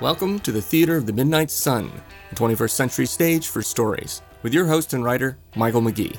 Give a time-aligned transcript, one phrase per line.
[0.00, 1.92] Welcome to the Theater of the Midnight Sun,
[2.30, 6.16] the 21st century stage for stories, with your host and writer, Michael McGee.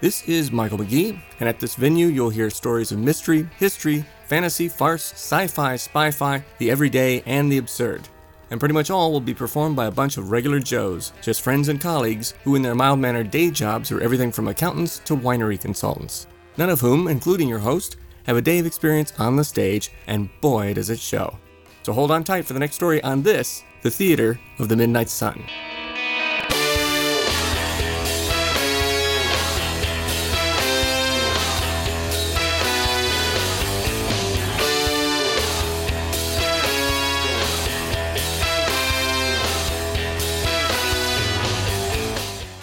[0.00, 4.66] This is Michael McGee, and at this venue you'll hear stories of mystery, history, fantasy,
[4.66, 8.08] farce, sci fi, spy fi, the everyday, and the absurd.
[8.50, 11.68] And pretty much all will be performed by a bunch of regular Joes, just friends
[11.68, 15.60] and colleagues, who in their mild mannered day jobs are everything from accountants to winery
[15.60, 16.26] consultants.
[16.56, 20.28] None of whom, including your host, have a day of experience on the stage, and
[20.40, 21.38] boy does it show.
[21.82, 25.08] So hold on tight for the next story on this, the Theater of the Midnight
[25.08, 25.42] Sun.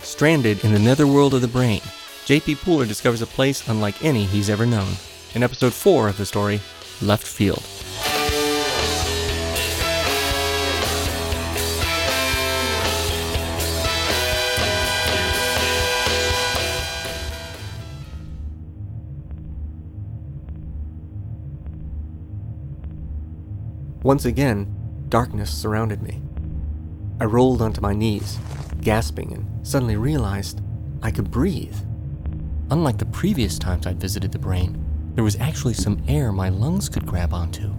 [0.03, 1.81] Stranded in the netherworld of the Brane,
[2.25, 2.55] J.P.
[2.55, 4.93] Pooler discovers a place unlike any he's ever known.
[5.35, 6.59] In episode 4 of the story,
[7.03, 7.63] Left Field.
[24.07, 24.73] Once again,
[25.09, 26.21] darkness surrounded me.
[27.19, 28.39] I rolled onto my knees,
[28.79, 30.61] gasping, and suddenly realized
[31.03, 31.75] I could breathe.
[32.71, 34.81] Unlike the previous times I'd visited the Brane,
[35.15, 37.73] there was actually some air my lungs could grab onto.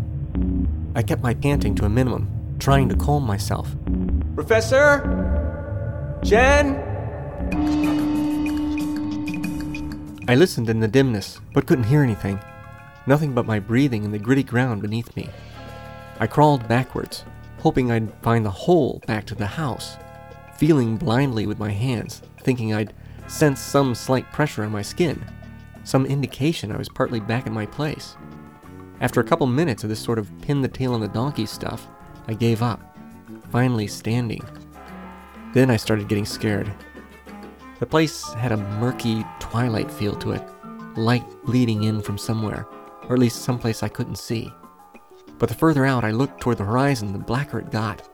[0.94, 3.74] I kept my panting to a minimum, trying to calm myself.
[4.34, 5.00] Professor?
[6.22, 6.74] Jen?
[10.28, 12.38] I listened in the dimness, but couldn't hear anything.
[13.06, 15.30] Nothing but my breathing and the gritty ground beneath me.
[16.20, 17.24] I crawled backwards,
[17.58, 19.96] hoping I'd find the hole back to the house,
[20.56, 22.92] feeling blindly with my hands, thinking I'd
[23.28, 25.24] sense some slight pressure on my skin,
[25.84, 28.16] some indication I was partly back in my place.
[29.00, 31.86] After a couple minutes of this sort of pin the tail on the donkey stuff,
[32.26, 32.80] I gave up,
[33.50, 34.42] finally standing.
[35.54, 36.70] Then I started getting scared.
[37.78, 40.42] The place had a murky twilight feel to it,
[40.96, 42.66] light bleeding in from somewhere,
[43.04, 44.52] or at least someplace I couldn't see.
[45.38, 48.08] But the further out I looked toward the horizon, the blacker it got,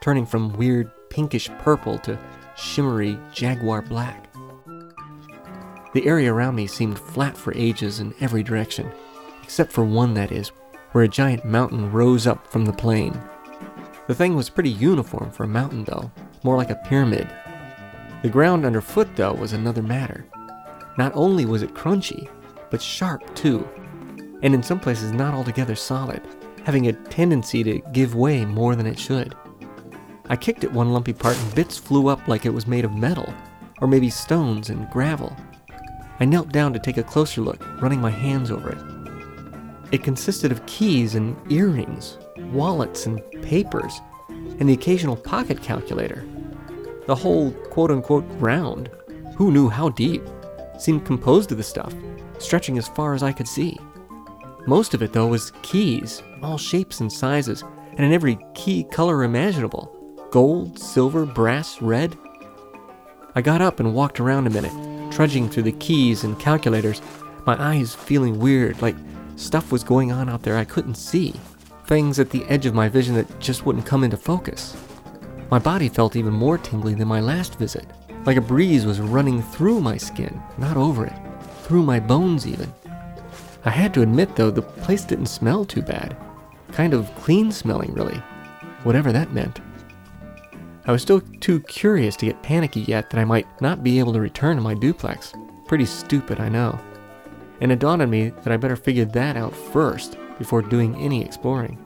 [0.00, 2.18] turning from weird pinkish purple to
[2.56, 4.32] shimmery jaguar black.
[5.94, 8.90] The area around me seemed flat for ages in every direction,
[9.42, 10.48] except for one that is,
[10.92, 13.18] where a giant mountain rose up from the plain.
[14.06, 16.10] The thing was pretty uniform for a mountain, though,
[16.42, 17.28] more like a pyramid.
[18.22, 20.26] The ground underfoot, though, was another matter.
[20.98, 22.28] Not only was it crunchy,
[22.70, 23.66] but sharp, too,
[24.42, 26.22] and in some places not altogether solid
[26.66, 29.36] having a tendency to give way more than it should.
[30.28, 32.92] I kicked at one lumpy part and bits flew up like it was made of
[32.92, 33.32] metal,
[33.80, 35.36] or maybe stones and gravel.
[36.18, 38.78] I knelt down to take a closer look, running my hands over it.
[39.92, 46.26] It consisted of keys and earrings, wallets and papers, and the occasional pocket calculator.
[47.06, 48.90] The whole quote unquote ground,
[49.36, 50.24] who knew how deep,
[50.80, 51.94] seemed composed of the stuff,
[52.40, 53.78] stretching as far as I could see.
[54.66, 57.62] Most of it, though, was keys, all shapes and sizes,
[57.92, 59.92] and in every key color imaginable
[60.32, 62.18] gold, silver, brass, red.
[63.34, 67.00] I got up and walked around a minute, trudging through the keys and calculators,
[67.46, 68.96] my eyes feeling weird, like
[69.36, 71.32] stuff was going on out there I couldn't see,
[71.86, 74.76] things at the edge of my vision that just wouldn't come into focus.
[75.50, 77.86] My body felt even more tingly than my last visit,
[78.24, 81.16] like a breeze was running through my skin, not over it,
[81.62, 82.72] through my bones even.
[83.66, 86.16] I had to admit, though, the place didn't smell too bad.
[86.70, 88.16] Kind of clean smelling, really.
[88.84, 89.60] Whatever that meant.
[90.86, 94.12] I was still too curious to get panicky yet that I might not be able
[94.12, 95.34] to return to my duplex.
[95.66, 96.78] Pretty stupid, I know.
[97.60, 101.24] And it dawned on me that I better figure that out first before doing any
[101.24, 101.76] exploring.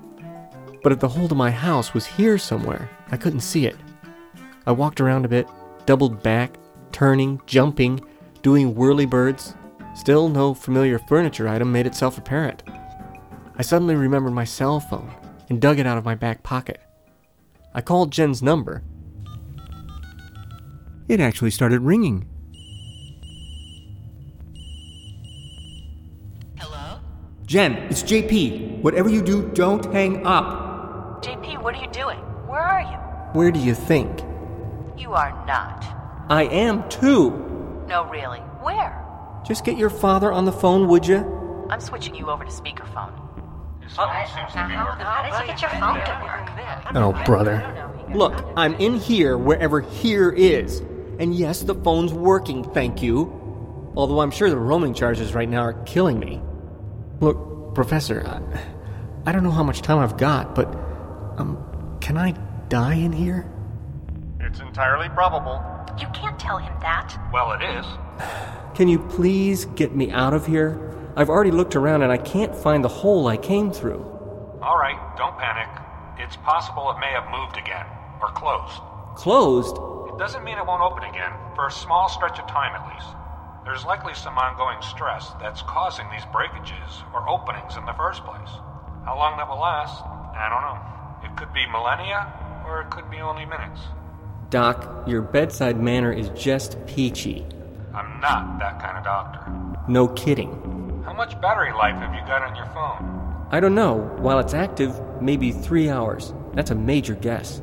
[0.83, 3.77] But if the hole to my house was here somewhere, I couldn't see it.
[4.67, 5.49] I walked around a bit,
[5.87, 6.59] doubled back,
[6.93, 8.01] turning, jumping,
[8.43, 9.55] doing whirly birds,
[10.01, 12.63] Still, no familiar furniture item made itself apparent.
[13.59, 15.13] I suddenly remembered my cell phone
[15.51, 16.81] and dug it out of my back pocket.
[17.75, 18.83] I called Jen's number.
[21.07, 22.27] It actually started ringing.
[26.57, 27.01] Hello?
[27.45, 28.81] Jen, it's JP.
[28.81, 31.23] Whatever you do, don't hang up.
[31.23, 32.17] JP, what are you doing?
[32.49, 33.39] Where are you?
[33.39, 34.21] Where do you think?
[34.97, 35.85] You are not.
[36.31, 37.85] I am too.
[37.87, 38.39] No, really.
[38.63, 39.00] Where?
[39.51, 41.67] Just get your father on the phone, would you?
[41.71, 43.13] I'm switching you over to speakerphone.
[43.97, 46.95] How did you get your phone to work?
[46.95, 47.91] Oh, brother.
[48.15, 50.79] Look, I'm in here wherever here is.
[51.19, 53.93] And yes, the phone's working, thank you.
[53.97, 56.41] Although I'm sure the roaming charges right now are killing me.
[57.19, 58.41] Look, Professor, I,
[59.29, 60.69] I don't know how much time I've got, but
[61.39, 61.59] I'm
[62.01, 62.37] Can I
[62.69, 63.51] die in here?
[64.39, 65.61] It's entirely probable.
[65.99, 67.19] You can't tell him that.
[67.33, 67.85] Well, it is.
[68.75, 70.79] Can you please get me out of here?
[71.17, 74.01] I've already looked around and I can't find the hole I came through.
[74.63, 75.69] All right, don't panic.
[76.19, 77.87] It's possible it may have moved again,
[78.23, 78.81] or closed.
[79.17, 79.77] Closed?
[80.13, 83.09] It doesn't mean it won't open again, for a small stretch of time at least.
[83.65, 88.51] There's likely some ongoing stress that's causing these breakages or openings in the first place.
[89.05, 90.79] How long that will last, I don't know.
[91.29, 92.33] It could be millennia,
[92.67, 93.81] or it could be only minutes.
[94.51, 97.47] Doc, your bedside manner is just peachy.
[98.23, 99.91] I'm not that kind of doctor.
[99.91, 101.03] No kidding.
[101.07, 103.47] How much battery life have you got on your phone?
[103.51, 104.15] I don't know.
[104.19, 106.35] While it's active, maybe three hours.
[106.53, 107.63] That's a major guess.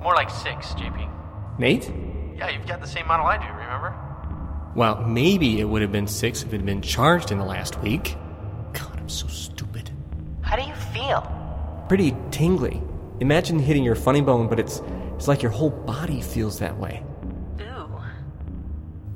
[0.00, 1.08] More like six, JP.
[1.58, 1.92] Nate?
[2.36, 3.94] Yeah, you've got the same model I do, remember?
[4.74, 7.80] Well, maybe it would have been six if it had been charged in the last
[7.80, 8.16] week.
[8.72, 9.90] God, I'm so stupid.
[10.40, 11.20] How do you feel?
[11.88, 12.82] Pretty tingly.
[13.20, 14.82] Imagine hitting your funny bone, but it's
[15.14, 17.04] it's like your whole body feels that way.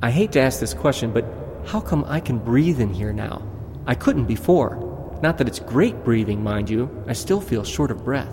[0.03, 1.25] I hate to ask this question, but
[1.65, 3.43] how come I can breathe in here now?
[3.87, 5.19] I couldn't before.
[5.23, 6.91] Not that it's great breathing, mind you.
[7.07, 8.29] I still feel short of breath.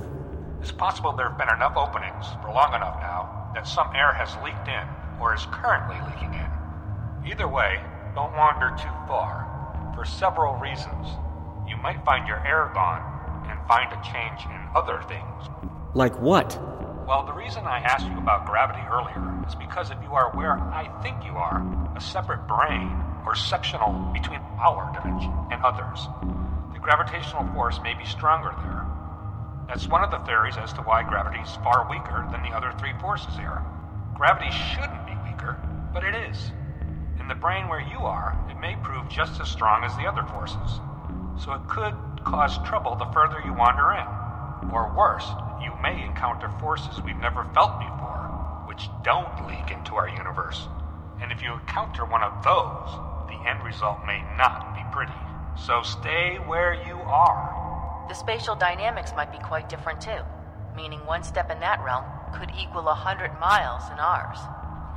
[0.62, 4.36] It's possible there have been enough openings for long enough now that some air has
[4.44, 4.88] leaked in
[5.22, 7.32] or is currently leaking in.
[7.32, 7.82] Either way,
[8.14, 9.48] don't wander too far.
[9.96, 11.08] For several reasons.
[11.68, 13.02] You might find your air gone
[13.48, 15.72] and find a change in other things.
[15.94, 16.60] Like what?
[17.06, 20.56] Well, the reason I asked you about gravity earlier is because if you are where
[20.56, 21.60] I think you are,
[21.98, 22.96] a separate brane
[23.26, 26.08] or sectional between our dimension and others,
[26.72, 28.88] the gravitational force may be stronger there.
[29.68, 32.72] That's one of the theories as to why gravity is far weaker than the other
[32.80, 33.60] three forces here.
[34.16, 35.60] Gravity shouldn't be weaker,
[35.94, 36.52] but it is.
[37.20, 40.24] In the Brane where you are, it may prove just as strong as the other
[40.32, 40.80] forces.
[41.36, 44.72] So it could cause trouble the further you wander in.
[44.72, 45.28] Or worse,
[45.64, 50.68] you may encounter forces we've never felt before, which don't leak into our universe.
[51.22, 52.90] And if you encounter one of those,
[53.28, 55.14] the end result may not be pretty.
[55.56, 58.06] So stay where you are.
[58.10, 60.22] The spatial dynamics might be quite different too,
[60.76, 64.38] meaning one step in that realm could equal a hundred miles in ours.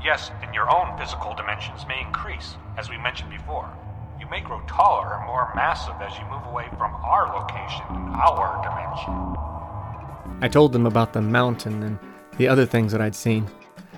[0.03, 3.71] Yes, and your own physical dimensions may increase, as we mentioned before.
[4.19, 7.85] You may grow taller and more massive as you move away from our location,
[8.17, 9.56] our dimension.
[10.41, 11.99] I told them about the mountain and
[12.37, 13.47] the other things that I'd seen.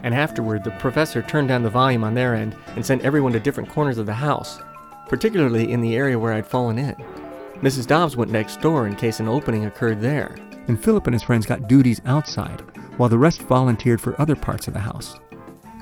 [0.03, 3.41] And afterward, the professor turned down the volume on their end and sent everyone to
[3.41, 4.61] different corners of the house,
[5.09, 6.95] particularly in the area where I'd fallen in.
[7.63, 7.87] Mrs.
[7.87, 10.37] Dobbs went next door in case an opening occurred there.
[10.69, 12.63] And Philip and his friends got duties outside,
[12.99, 15.19] while the rest volunteered for other parts of the house.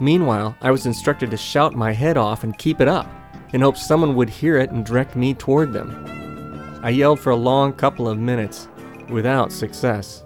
[0.00, 3.06] Meanwhile, I was instructed to shout my head off and keep it up,
[3.52, 6.81] in hopes someone would hear it and direct me toward them.
[6.82, 8.69] I yelled for a long couple of minutes,
[9.08, 10.22] without success.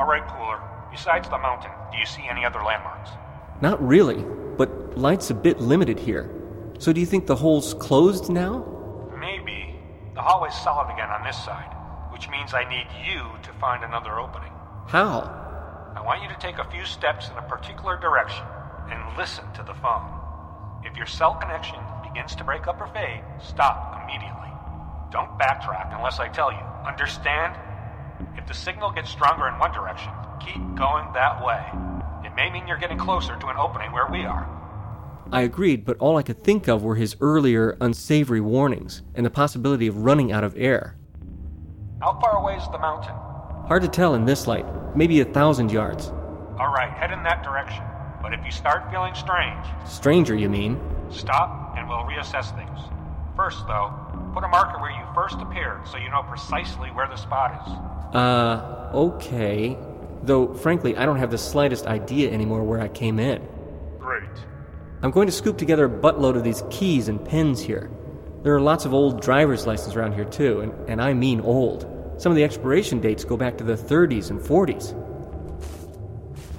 [0.00, 0.58] All right, Pooler.
[0.90, 3.10] Besides the mountain, do you see any other landmarks?
[3.60, 4.24] Not really,
[4.56, 6.30] but light's a bit limited here.
[6.78, 8.64] So do you think the hole's closed now?
[9.20, 9.78] Maybe.
[10.14, 11.76] The hallway's solid again on this side,
[12.12, 14.50] which means I need you to find another opening.
[14.86, 15.28] How?
[15.94, 18.46] I want you to take a few steps in a particular direction
[18.90, 20.08] and listen to the phone.
[20.82, 24.48] If your cell connection begins to break up or fade, stop immediately.
[25.12, 26.64] Don't backtrack unless I tell you.
[26.88, 27.54] Understand?
[28.36, 30.10] If the signal gets stronger in one direction,
[30.40, 31.64] keep going that way.
[32.24, 34.48] It may mean you're getting closer to an opening where we are.
[35.32, 39.30] I agreed, but all I could think of were his earlier unsavory warnings and the
[39.30, 40.96] possibility of running out of air.
[42.00, 43.14] How far away is the mountain?
[43.66, 46.08] Hard to tell in this light, maybe a thousand yards.
[46.58, 47.84] All right, head in that direction.
[48.22, 50.80] But if you start feeling strange, Stranger, you mean?
[51.10, 52.78] stop and we'll reassess things.
[53.36, 53.92] First, though,
[54.32, 57.72] put a marker where you first appeared so you know precisely where the spot is.
[58.14, 59.76] Uh, okay.
[60.22, 63.46] Though, frankly, I don't have the slightest idea anymore where I came in.
[63.98, 64.28] Great.
[65.02, 67.90] I'm going to scoop together a buttload of these keys and pins here.
[68.42, 72.14] There are lots of old driver's licenses around here, too, and, and I mean old.
[72.18, 74.94] Some of the expiration dates go back to the 30s and 40s.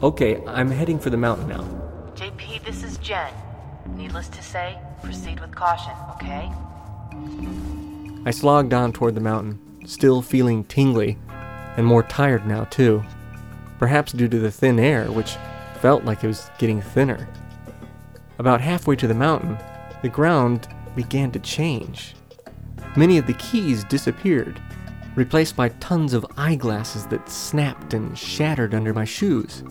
[0.01, 1.63] Okay, I'm heading for the mountain now.
[2.15, 3.31] JP, this is Jen.
[3.95, 6.51] Needless to say, proceed with caution, okay?
[8.25, 11.17] I slogged on toward the mountain, still feeling tingly,
[11.77, 13.03] and more tired now, too.
[13.79, 15.37] Perhaps due to the thin air, which
[15.81, 17.27] felt like it was getting thinner.
[18.37, 19.57] About halfway to the mountain,
[20.01, 22.15] the ground began to change.
[22.95, 24.61] Many of the keys disappeared,
[25.15, 29.63] replaced by tons of eyeglasses that snapped and shattered under my shoes.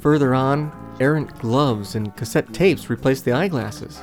[0.00, 4.02] Further on, errant gloves and cassette tapes replaced the eyeglasses.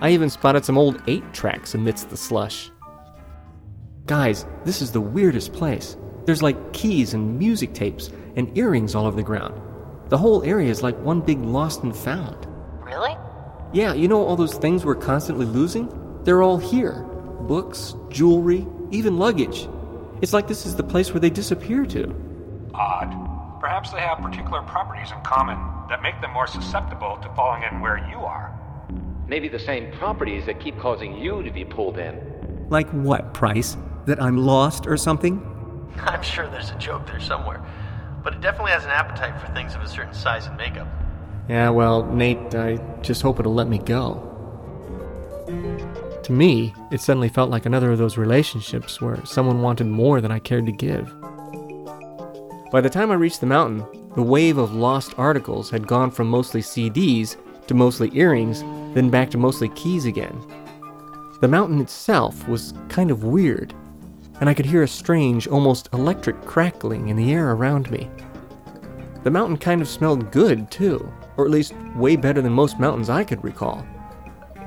[0.00, 2.70] I even spotted some old 8 tracks amidst the slush.
[4.06, 5.96] Guys, this is the weirdest place.
[6.24, 9.60] There's like keys and music tapes and earrings all over the ground.
[10.08, 12.46] The whole area is like one big lost and found.
[12.80, 13.16] Really?
[13.72, 15.88] Yeah, you know all those things we're constantly losing?
[16.24, 17.06] They're all here
[17.42, 19.68] books, jewelry, even luggage.
[20.22, 22.14] It's like this is the place where they disappear to.
[22.74, 23.60] Odd.
[23.60, 27.80] Perhaps they have particular properties in common that make them more susceptible to falling in
[27.80, 28.59] where you are.
[29.30, 32.66] Maybe the same properties that keep causing you to be pulled in.
[32.68, 33.76] Like what, Price?
[34.06, 35.40] That I'm lost or something?
[36.00, 37.64] I'm sure there's a joke there somewhere.
[38.24, 40.88] But it definitely has an appetite for things of a certain size and makeup.
[41.48, 44.26] Yeah, well, Nate, I just hope it'll let me go.
[46.24, 50.32] To me, it suddenly felt like another of those relationships where someone wanted more than
[50.32, 51.08] I cared to give.
[52.72, 56.28] By the time I reached the mountain, the wave of lost articles had gone from
[56.28, 57.36] mostly CDs
[57.68, 60.40] to mostly earrings, then back to mostly keys again.
[61.40, 63.74] The mountain itself was kind of weird,
[64.40, 68.10] and I could hear a strange, almost electric crackling in the air around me.
[69.22, 73.10] The mountain kind of smelled good, too, or at least way better than most mountains
[73.10, 73.86] I could recall.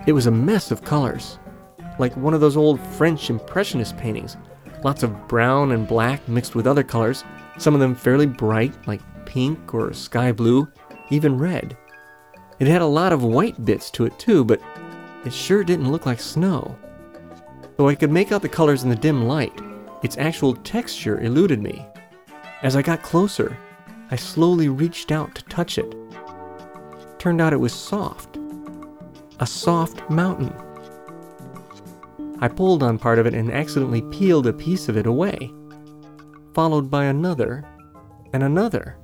[0.05, 1.39] It was a mess of colors,
[1.99, 4.37] like one of those old French Impressionist paintings.
[4.83, 7.23] Lots of brown and black mixed with other colors,
[7.57, 10.67] some of them fairly bright, like pink or sky blue,
[11.09, 11.77] even red.
[12.63, 14.61] It had a lot of white bits to it too, but
[15.25, 16.77] it sure didn't look like snow.
[17.75, 19.59] Though I could make out the colors in the dim light,
[20.01, 21.85] its actual texture eluded me.
[22.61, 23.57] As I got closer,
[24.11, 25.93] I slowly reached out to touch it.
[27.19, 28.37] Turned out it was soft.
[29.41, 30.55] A soft mountain.
[32.39, 35.51] I pulled on part of it and accidentally peeled a piece of it away,
[36.53, 37.65] followed by another
[38.31, 38.95] and another.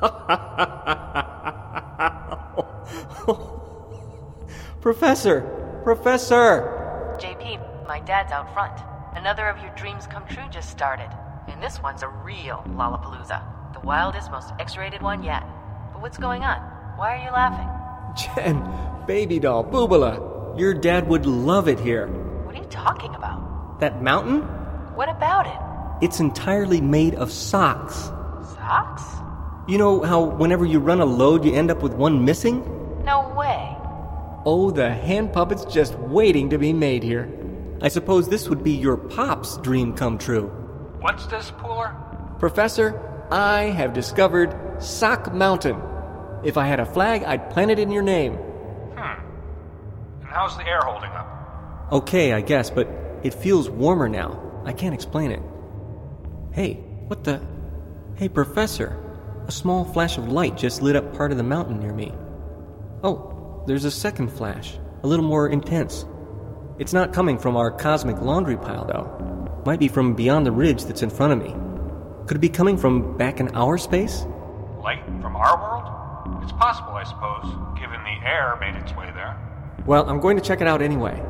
[4.84, 5.40] Professor!
[5.82, 7.16] Professor!
[7.18, 8.78] JP, my dad's out front.
[9.16, 11.08] Another of your dreams come true just started.
[11.48, 13.72] And this one's a real Lollapalooza.
[13.72, 15.42] The wildest, most X rated one yet.
[15.94, 16.58] But what's going on?
[16.98, 17.66] Why are you laughing?
[18.36, 22.08] Jen, baby doll, Boobala, your dad would love it here.
[22.44, 23.80] What are you talking about?
[23.80, 24.42] That mountain?
[24.96, 26.04] What about it?
[26.04, 28.10] It's entirely made of socks.
[28.52, 29.02] Socks?
[29.66, 32.73] You know how whenever you run a load, you end up with one missing?
[34.46, 37.30] Oh, the hand puppet's just waiting to be made here.
[37.80, 40.48] I suppose this would be your pop's dream come true.
[41.00, 42.38] What's this, Pooler?
[42.38, 45.80] Professor, I have discovered Sock Mountain.
[46.44, 48.34] If I had a flag, I'd plant it in your name.
[48.34, 49.20] Hmm.
[50.20, 51.88] And how's the air holding up?
[51.92, 52.88] Okay, I guess, but
[53.22, 54.40] it feels warmer now.
[54.64, 55.42] I can't explain it.
[56.52, 56.74] Hey,
[57.06, 57.40] what the?
[58.16, 59.00] Hey, Professor.
[59.46, 62.12] A small flash of light just lit up part of the mountain near me.
[63.02, 63.33] Oh,
[63.66, 66.04] there's a second flash, a little more intense.
[66.78, 69.62] It's not coming from our cosmic laundry pile, though.
[69.64, 71.54] Might be from beyond the ridge that's in front of me.
[72.26, 74.26] Could it be coming from back in our space?
[74.82, 76.42] Light from our world?
[76.42, 77.44] It's possible, I suppose,
[77.78, 79.38] given the air made its way there.
[79.86, 81.22] Well, I'm going to check it out anyway.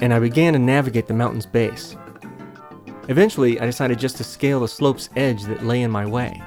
[0.00, 1.96] And I began to navigate the mountain's base.
[3.08, 6.42] Eventually, I decided just to scale the slope's edge that lay in my way.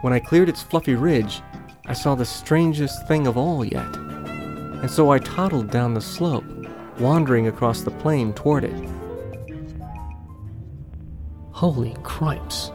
[0.00, 1.42] When I cleared its fluffy ridge,
[1.88, 3.96] I saw the strangest thing of all yet.
[3.96, 6.44] And so I toddled down the slope,
[6.98, 8.88] wandering across the plain toward it.
[11.52, 12.70] Holy cripes.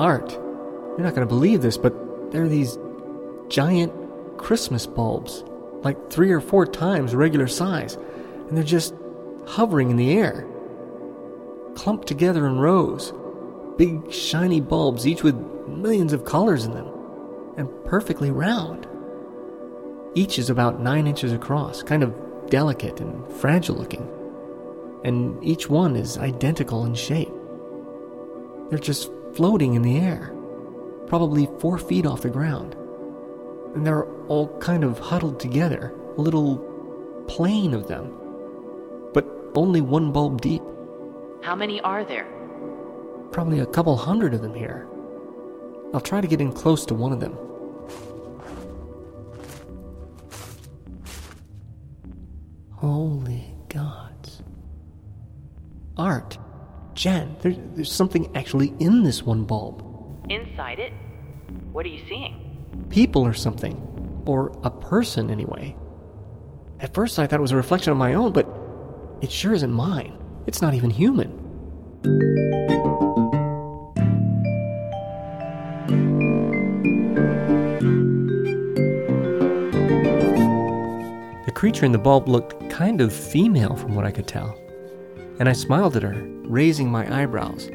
[0.00, 0.32] Art.
[0.32, 1.94] You're not going to believe this, but
[2.32, 2.78] there are these
[3.48, 3.92] giant
[4.38, 5.44] Christmas bulbs,
[5.82, 7.96] like three or four times regular size,
[8.48, 8.94] and they're just
[9.46, 10.46] hovering in the air,
[11.74, 13.12] clumped together in rows.
[13.76, 16.88] Big, shiny bulbs, each with millions of colors in them,
[17.56, 18.86] and perfectly round.
[20.14, 22.14] Each is about nine inches across, kind of
[22.50, 24.06] delicate and fragile looking,
[25.04, 27.32] and each one is identical in shape.
[28.68, 30.34] They're just floating in the air,
[31.06, 32.76] probably four feet off the ground.
[33.74, 36.58] And they're all kind of huddled together, a little
[37.28, 38.12] plane of them,
[39.14, 40.62] but only one bulb deep.
[41.42, 42.26] How many are there?
[43.30, 44.88] Probably a couple hundred of them here.
[45.94, 47.36] I'll try to get in close to one of them.
[52.72, 54.42] Holy gods.
[55.96, 56.38] Art.
[56.94, 59.84] Jen, there, there's something actually in this one bulb.
[60.28, 60.92] Inside it?
[61.72, 62.49] What are you seeing?
[62.88, 65.76] people or something, or a person anyway.
[66.80, 68.48] At first, I thought it was a reflection of my own, but
[69.20, 70.16] it sure isn't mine.
[70.46, 71.36] It's not even human.
[81.44, 84.58] The creature in the bulb looked kind of female from what I could tell,
[85.38, 87.66] and I smiled at her, raising my eyebrows.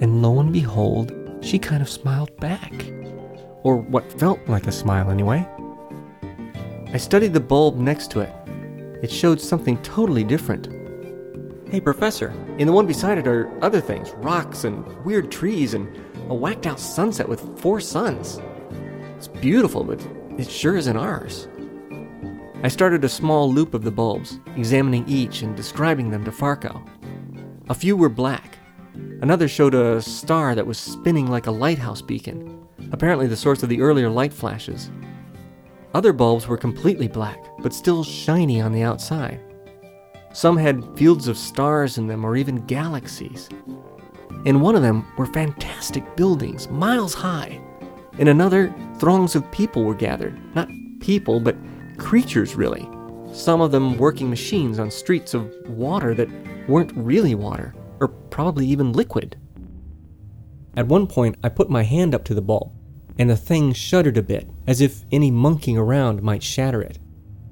[0.00, 2.72] And lo and behold, she kind of smiled back.
[3.62, 5.46] Or what felt like a smile, anyway.
[6.92, 8.32] I studied the bulb next to it.
[9.02, 10.68] It showed something totally different.
[11.68, 15.88] Hey, Professor, in the one beside it are other things rocks and weird trees and
[16.28, 18.40] a whacked out sunset with four suns.
[19.16, 20.00] It's beautiful, but
[20.38, 21.48] it sure isn't ours.
[22.62, 26.88] I started a small loop of the bulbs, examining each and describing them to Farco.
[27.68, 28.58] A few were black.
[29.20, 32.55] Another showed a star that was spinning like a lighthouse beacon,
[32.92, 34.90] apparently the source of the earlier light flashes.
[35.94, 39.40] Other bulbs were completely black, but still shiny on the outside.
[40.32, 43.48] Some had fields of stars in them or even galaxies.
[44.44, 47.60] In one of them were fantastic buildings, miles high.
[48.18, 50.38] In another, throngs of people were gathered.
[50.54, 50.68] Not
[51.00, 51.56] people, but
[51.96, 52.86] creatures, really.
[53.32, 56.28] Some of them working machines on streets of water that
[56.68, 59.36] weren't really water, or probably even liquid.
[60.76, 62.72] At one point, I put my hand up to the bulb,
[63.18, 66.98] and the thing shuddered a bit, as if any monkeying around might shatter it.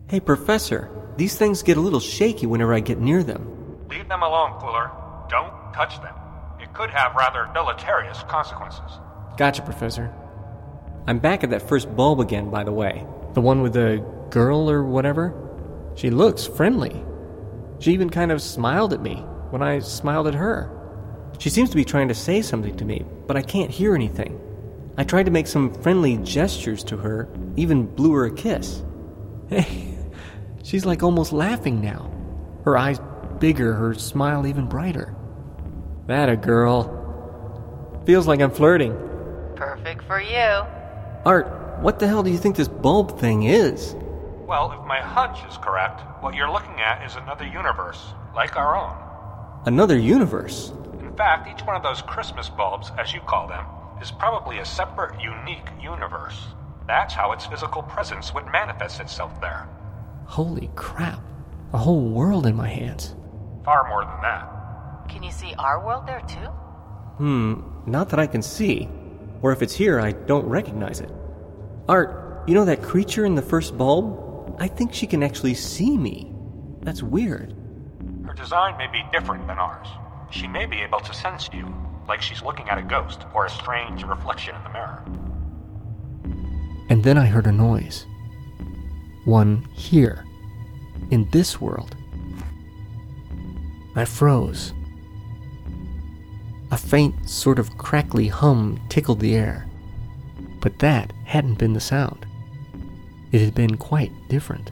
[0.08, 3.86] Hey, Professor, these things get a little shaky whenever I get near them.
[3.88, 4.90] Leave them alone, Pooler.
[5.30, 6.14] Don't touch them.
[6.60, 8.98] It could have rather deleterious consequences.
[9.36, 10.12] Gotcha, Professor.
[11.06, 13.06] I'm back at that first bulb again, by the way.
[13.34, 15.34] The one with the girl or whatever.
[15.94, 17.04] She looks friendly.
[17.78, 19.16] She even kind of smiled at me
[19.50, 20.70] when I smiled at her.
[21.38, 24.40] She seems to be trying to say something to me, but I can't hear anything.
[24.96, 28.82] I tried to make some friendly gestures to her, even blew her a kiss.
[29.48, 29.98] Hey,
[30.62, 32.10] she's like almost laughing now.
[32.64, 33.00] Her eyes
[33.40, 35.14] bigger, her smile even brighter.
[36.06, 38.02] That a girl.
[38.06, 38.92] Feels like I'm flirting.
[39.56, 40.64] Perfect for you.
[41.24, 43.94] Art, what the hell do you think this bulb thing is?
[44.46, 48.00] Well, if my hunch is correct, what you're looking at is another universe,
[48.34, 48.96] like our own.
[49.66, 50.72] Another universe.
[51.00, 53.64] In fact, each one of those Christmas bulbs, as you call them,
[54.00, 56.38] is probably a separate, unique universe.
[56.86, 59.68] That's how its physical presence would manifest itself there.
[60.26, 61.20] Holy crap.
[61.72, 63.14] A whole world in my hands.
[63.64, 65.08] Far more than that.
[65.08, 66.48] Can you see our world there too?
[67.16, 68.88] Hmm, not that I can see.
[69.42, 71.10] Or if it's here, I don't recognize it.
[71.88, 74.56] Art, you know that creature in the first bulb?
[74.58, 76.32] I think she can actually see me.
[76.82, 77.54] That's weird.
[78.26, 79.86] Her design may be different than ours.
[80.30, 81.74] She may be able to sense you,
[82.08, 85.02] like she's looking at a ghost or a strange reflection in the mirror.
[86.88, 88.06] And then I heard a noise.
[89.24, 90.24] One here,
[91.10, 91.96] in this world.
[93.96, 94.72] I froze.
[96.70, 99.66] A faint, sort of crackly hum tickled the air.
[100.60, 102.26] But that hadn't been the sound.
[103.32, 104.70] It had been quite different.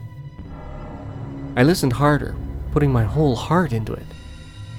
[1.55, 2.35] I listened harder,
[2.71, 4.05] putting my whole heart into it,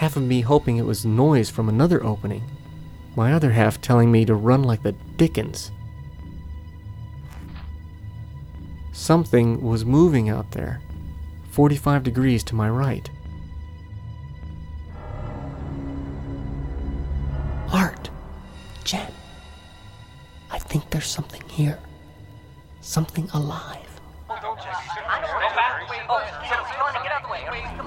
[0.04, 2.42] half of me hoping it was noise from another opening,
[3.16, 5.72] my other half telling me to run like the dickens.
[8.92, 10.82] Something was moving out there,
[11.52, 13.08] 45 degrees to my right.
[17.72, 18.10] Art,
[18.84, 19.10] Jen,
[20.50, 21.78] I think there's something here.
[22.82, 23.80] Something alive.
[24.28, 24.34] Oh,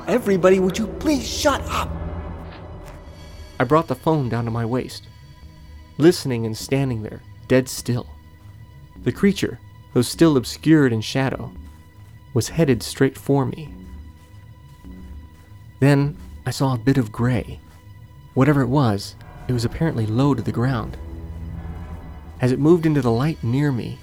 [0.07, 1.96] Everybody, would you please shut up?
[3.59, 5.07] I brought the phone down to my waist,
[5.97, 8.07] listening and standing there, dead still.
[9.03, 9.59] The creature,
[9.93, 11.51] though still obscured in shadow,
[12.33, 13.73] was headed straight for me.
[15.79, 17.59] Then I saw a bit of gray.
[18.33, 19.15] Whatever it was,
[19.47, 20.97] it was apparently low to the ground.
[22.39, 23.97] As it moved into the light near me,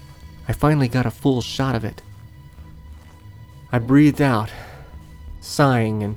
[0.48, 2.02] I finally got a full shot of it.
[3.70, 4.50] I breathed out,
[5.40, 6.16] sighing and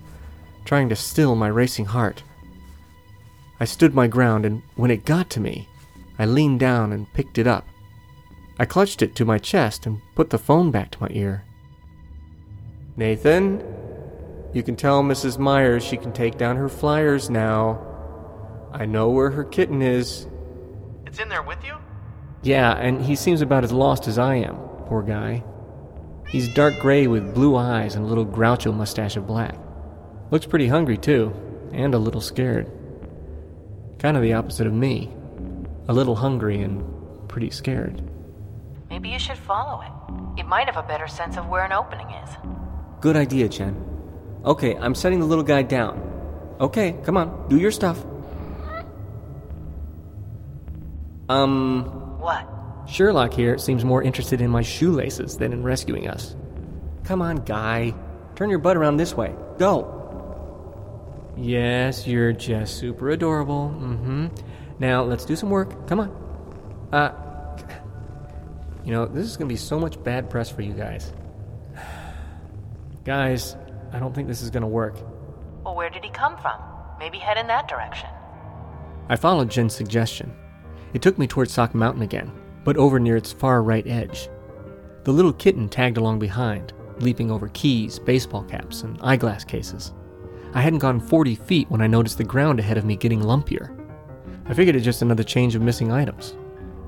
[0.65, 2.23] trying to still my racing heart.
[3.60, 5.67] I stood my ground, and when it got to me,
[6.20, 7.65] I leaned down and picked it up.
[8.60, 11.43] I clutched it to my chest and put the phone back to my ear.
[12.96, 13.63] Nathan,
[14.54, 15.38] you can tell Mrs.
[15.38, 17.80] Myers she can take down her flyers now.
[18.72, 20.28] I know where her kitten is.
[21.06, 21.76] It's in there with you?
[22.41, 24.56] Yeah, and he seems about as lost as I am,
[24.88, 25.43] poor guy.
[26.28, 29.58] He's dark gray with blue eyes and a little groucho mustache of black.
[30.32, 31.34] Looks pretty hungry, too,
[31.72, 32.70] and a little scared.
[34.00, 35.12] Kind of the opposite of me.
[35.88, 36.84] A little hungry and
[37.28, 38.02] pretty scared.
[38.90, 40.40] Maybe you should follow it.
[40.40, 42.30] It might have a better sense of where an opening is.
[43.02, 43.76] Good idea, Jen.
[44.46, 46.02] Okay, I'm setting the little guy down.
[46.60, 48.04] Okay, come on, do your stuff.
[51.30, 52.48] Um, What?
[52.88, 56.36] Sherlock here seems more interested in my shoelaces than in rescuing us.
[57.04, 57.94] Come on, guy.
[58.36, 59.36] Turn your butt around this way.
[59.58, 59.97] Go.
[61.38, 63.73] Yes, you're just super adorable.
[63.80, 64.28] Mm-hmm.
[64.80, 65.88] Now let's do some work.
[65.88, 66.89] Come on.
[66.91, 67.13] Uh,
[68.84, 71.13] you know this is gonna be so much bad press for you guys.
[73.06, 73.56] Guys,
[73.93, 74.97] I don't think this is gonna work.
[75.63, 76.60] Well, where did he come from?
[77.00, 78.10] Maybe head in that direction.
[79.10, 80.34] I followed Jen's suggestion.
[80.93, 82.32] It took me towards Sock Mountain again,
[82.63, 84.30] but over near its far right edge.
[85.04, 89.93] The little kitten tagged along behind, leaping over keys, baseball caps, and eyeglass cases.
[90.54, 93.74] I hadn't gone 40 feet when I noticed the ground ahead of me getting lumpier.
[94.48, 96.36] I figured it just another change of missing items.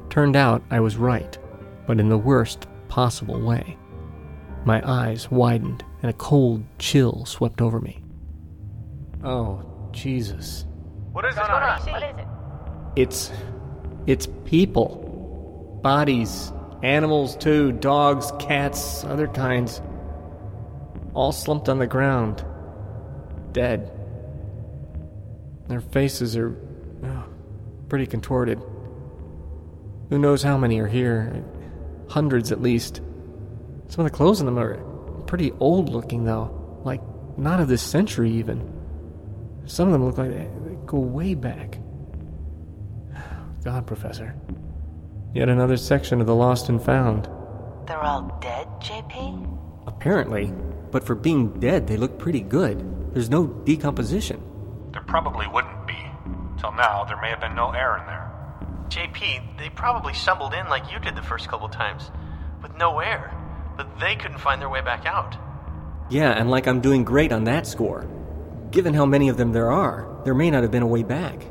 [0.10, 1.38] Turned out I was right,
[1.86, 3.78] but in the worst possible way.
[4.66, 8.02] My eyes widened and a cold chill swept over me.
[9.24, 10.66] Oh, Jesus.
[11.12, 11.90] What is What it?
[11.90, 12.26] is it?
[12.96, 13.32] It's.
[14.08, 15.80] it's people.
[15.84, 16.52] Bodies.
[16.84, 17.74] Animals, too.
[17.74, 19.82] Dogs, cats, other kinds.
[21.14, 22.46] All slumped on the ground.
[23.52, 23.92] Dead.
[25.68, 26.56] Their faces are.
[27.04, 27.24] oh,
[27.88, 28.62] pretty contorted.
[30.10, 31.44] Who knows how many are here?
[32.10, 33.02] Hundreds at least.
[33.88, 34.78] Some of the clothes on them are
[35.26, 36.82] pretty old looking, though.
[36.84, 37.02] Like,
[37.38, 38.74] not of this century, even.
[39.66, 41.78] Some of them look like they they go way back.
[43.64, 44.36] God, Professor.
[45.34, 47.26] Yet another section of the Lost and Found.
[47.88, 49.58] They're all dead, JP?
[49.86, 50.52] Apparently,
[50.92, 53.14] but for being dead, they look pretty good.
[53.14, 54.42] There's no decomposition.
[54.92, 55.98] There probably wouldn't be.
[56.60, 58.32] Till now, there may have been no air in there.
[58.90, 62.10] JP, they probably stumbled in like you did the first couple times,
[62.62, 63.34] with no air,
[63.78, 65.38] but they couldn't find their way back out.
[66.10, 68.08] Yeah, and like I'm doing great on that score.
[68.72, 71.46] Given how many of them there are, there may not have been a way back.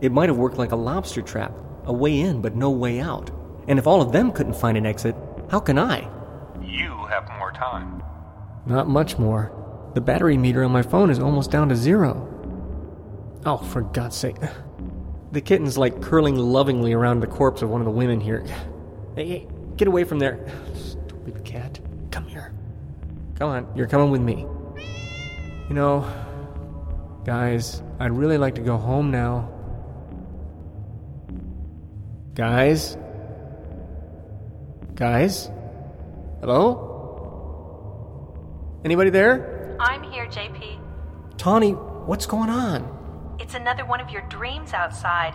[0.00, 1.52] It might have worked like a lobster trap
[1.88, 3.30] a way in, but no way out.
[3.66, 5.16] And if all of them couldn't find an exit,
[5.50, 6.08] how can I?
[6.62, 8.02] You have more time.
[8.68, 9.50] Not much more.
[9.94, 12.26] The battery meter on my phone is almost down to zero.
[13.46, 14.36] Oh, for God's sake.
[15.32, 18.44] The kitten's like curling lovingly around the corpse of one of the women here.
[19.16, 20.46] Hey, hey, get away from there.
[20.74, 21.80] Stupid cat.
[22.10, 22.52] Come here.
[23.36, 24.46] Come on, you're coming with me.
[25.68, 26.06] You know,
[27.24, 29.50] guys, I'd really like to go home now.
[32.34, 32.96] Guys?
[34.94, 35.50] Guys?
[36.40, 36.87] Hello?
[38.84, 39.76] Anybody there?
[39.80, 40.78] I'm here, JP.
[41.36, 43.36] Tawny, what's going on?
[43.40, 45.34] It's another one of your dreams outside.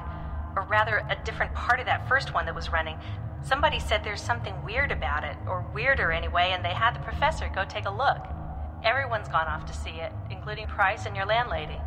[0.55, 2.97] Or rather, a different part of that first one that was running.
[3.43, 7.49] Somebody said there's something weird about it, or weirder anyway, and they had the professor
[7.53, 8.25] go take a look.
[8.83, 11.77] Everyone's gone off to see it, including Price and your landlady.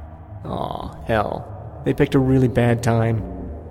[0.45, 1.83] Aw, hell.
[1.85, 3.23] They picked a really bad time.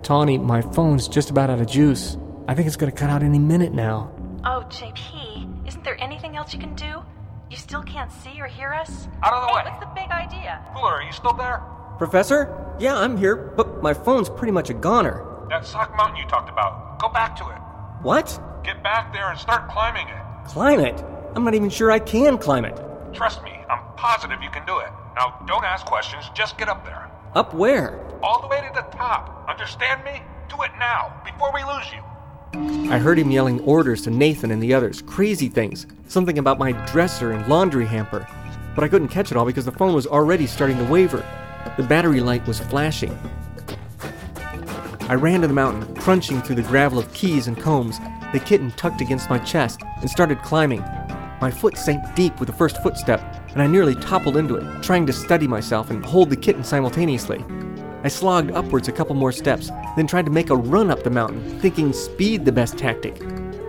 [0.02, 2.18] Tawny, my phone's just about out of juice.
[2.48, 4.12] I think it's gonna cut out any minute now.
[4.44, 7.04] Oh, JP, isn't there anything else you can do?
[7.50, 9.08] You still can't see or hear us?
[9.22, 9.72] Out of the hey, way.
[9.72, 10.66] what's the big idea?
[10.74, 11.62] Pooler, are you still there?
[11.98, 12.76] Professor?
[12.80, 15.24] Yeah, I'm here, but my phone's pretty much a goner.
[15.50, 17.00] That Sock Mountain you talked about.
[17.00, 17.58] Go back to it.
[18.02, 18.40] What?
[18.64, 20.48] Get back there and start climbing it.
[20.48, 21.04] Climb it?
[21.36, 22.82] I'm not even sure I can climb it.
[23.14, 24.90] Trust me, I'm positive you can do it.
[25.16, 27.12] Now, don't ask questions, just get up there.
[27.36, 28.02] Up where?
[28.24, 29.46] All the way to the top.
[29.48, 30.22] Understand me?
[30.50, 32.02] Do it now, before we lose you.
[32.92, 36.72] I heard him yelling orders to Nathan and the others, crazy things, something about my
[36.88, 38.28] dresser and laundry hamper.
[38.76, 41.26] But I couldn't catch it all because the phone was already starting to waver.
[41.78, 43.18] The battery light was flashing.
[45.08, 48.00] I ran to the mountain, crunching through the gravel of keys and combs,
[48.34, 50.82] the kitten tucked against my chest, and started climbing.
[51.42, 55.06] My foot sank deep with the first footstep, and I nearly toppled into it, trying
[55.06, 57.44] to steady myself and hold the kitten simultaneously.
[58.06, 61.10] I slogged upwards a couple more steps, then tried to make a run up the
[61.10, 63.20] mountain, thinking speed the best tactic.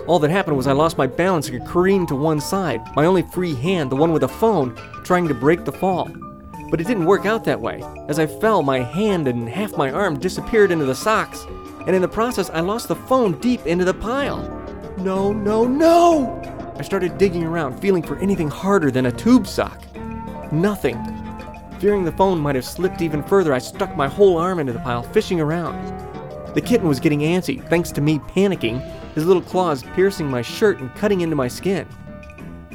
[0.07, 3.22] All that happened was I lost my balance and careened to one side, my only
[3.22, 6.11] free hand, the one with the phone, trying to break the fall.
[6.70, 7.83] But it didn't work out that way.
[8.09, 11.46] As I fell, my hand and half my arm disappeared into the socks,
[11.87, 14.42] and in the process, I lost the phone deep into the pile.
[14.99, 16.75] No, no, no!
[16.79, 19.83] I started digging around, feeling for anything harder than a tube sock.
[20.53, 21.15] Nothing.
[21.79, 24.79] Fearing the phone might have slipped even further, I stuck my whole arm into the
[24.79, 25.75] pile, fishing around.
[26.55, 28.81] The kitten was getting antsy, thanks to me panicking,
[29.15, 31.87] his little claws piercing my shirt and cutting into my skin.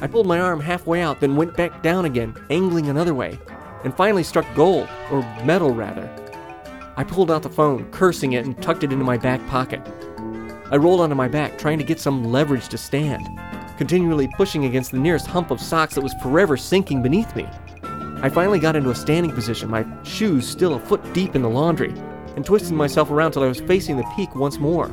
[0.00, 3.38] I pulled my arm halfway out, then went back down again, angling another way,
[3.82, 6.08] and finally struck gold, or metal rather.
[6.96, 9.80] I pulled out the phone, cursing it, and tucked it into my back pocket.
[10.70, 13.26] I rolled onto my back, trying to get some leverage to stand,
[13.78, 17.48] continually pushing against the nearest hump of socks that was forever sinking beneath me.
[18.22, 21.50] I finally got into a standing position, my shoes still a foot deep in the
[21.50, 21.92] laundry,
[22.36, 24.92] and twisted myself around till I was facing the peak once more.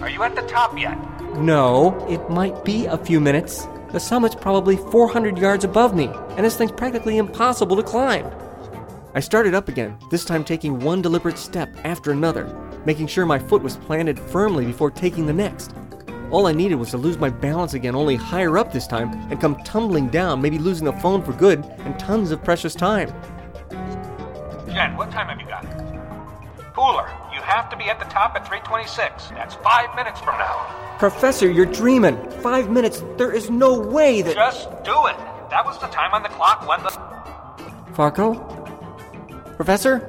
[0.00, 0.98] Are you at the top yet?
[1.36, 3.68] No, it might be a few minutes.
[3.92, 8.28] The summit's probably 400 yards above me, and this thing's practically impossible to climb.
[9.14, 12.52] I started up again, this time taking one deliberate step after another,
[12.84, 15.72] making sure my foot was planted firmly before taking the next.
[16.30, 19.40] All I needed was to lose my balance again, only higher up this time, and
[19.40, 23.08] come tumbling down, maybe losing the phone for good and tons of precious time.
[24.68, 25.64] Jen, what time have you got?
[26.72, 29.30] Pooler, you have to be at the top at 326.
[29.30, 30.96] That's five minutes from now.
[31.00, 32.30] Professor, you're dreaming.
[32.42, 33.02] Five minutes.
[33.16, 34.34] There is no way that.
[34.36, 35.16] Just do it.
[35.50, 36.90] That was the time on the clock when the.
[37.92, 38.36] Farco?
[39.56, 40.06] Professor?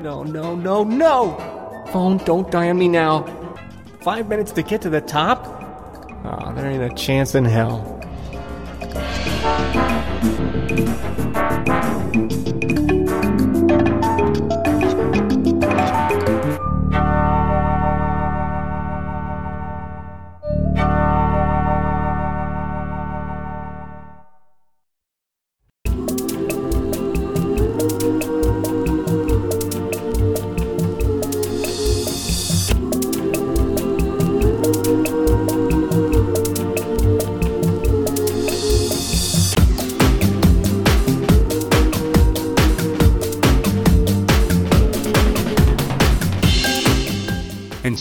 [0.00, 1.84] No, no, no, no!
[1.92, 3.41] Phone, don't die on me now.
[4.02, 5.46] Five minutes to get to the top?
[6.24, 8.00] Aw, there ain't a chance in hell.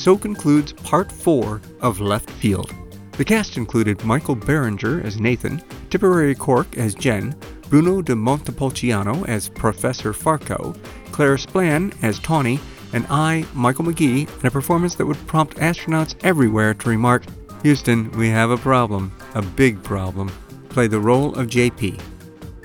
[0.02, 2.74] So concludes part four of Left Field.
[3.18, 5.62] The cast included Michael Berringer as Nathan,
[5.92, 7.36] Tipperary Cork as Jen,
[7.70, 10.76] Bruno de Montipulciano as Professor Farco,
[11.12, 12.60] Claire Splan as Tawny,
[12.94, 17.22] and I, Michael McGee, in a performance that would prompt astronauts everywhere to remark,
[17.62, 20.32] Houston, we have a problem, a big problem.
[20.70, 22.02] Play the role of JP.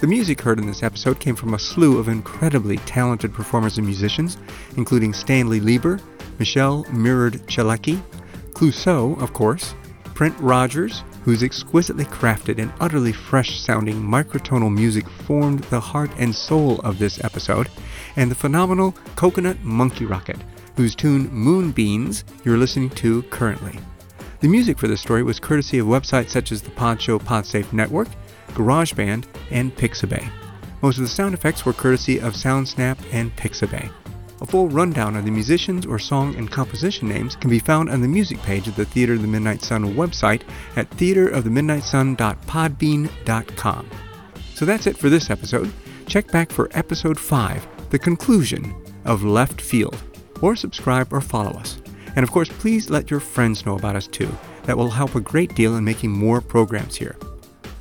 [0.01, 3.87] The music heard in this episode came from a slew of incredibly talented performers and
[3.87, 4.39] musicians,
[4.79, 6.01] including Stanley Lieber,
[6.39, 8.03] Michelle Mirrored Cielecki,
[8.53, 9.75] Clouseaux, of course,
[10.15, 16.35] Prent Rodgers, whose exquisitely crafted and utterly fresh sounding microtonal music formed the heart and
[16.35, 17.69] soul of this episode,
[18.17, 20.41] and the phenomenal Coconut Monkeyrocket,
[20.77, 23.79] whose tune Moonbeans you're listening to currently.
[24.41, 28.09] The music for this story was courtesy of websites such as the Podshow Podsafe Network,
[28.49, 30.31] GarageBand, and Pixabay.
[30.81, 33.91] Most of the sound effects were courtesy of SoundSnap and Pixabay.
[34.47, 38.01] A full rundown of the musicians or song and composition names can be found on
[38.01, 40.43] the music page of the Theater of the Midnight Sun website
[40.77, 43.91] at theaterofthemidnightsun.podbean.com.
[44.55, 45.73] So that's it for this episode.
[46.07, 48.73] Check back for episode 5, the conclusion
[49.05, 50.01] of Left Field,
[50.41, 51.81] or subscribe or follow us.
[52.15, 54.31] And of course, please let your friends know about us too.
[54.63, 57.17] That will help a great deal in making more programs here.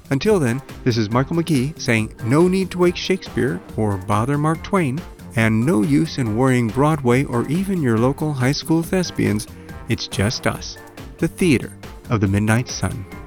[0.09, 4.63] Until then, this is Michael McGee saying no need to wake Shakespeare or bother Mark
[4.63, 4.99] Twain
[5.35, 9.47] and no use in worrying Broadway or even your local high school thespians.
[9.89, 10.77] It's just us,
[11.17, 11.71] the Theater
[12.09, 13.24] of the Midnight Sun.